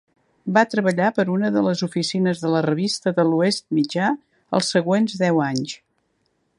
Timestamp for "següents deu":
4.77-5.45